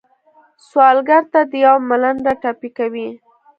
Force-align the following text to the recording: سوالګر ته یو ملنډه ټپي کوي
سوالګر 0.67 1.23
ته 1.33 1.41
یو 1.65 1.75
ملنډه 1.89 2.33
ټپي 2.41 2.69
کوي 2.77 3.07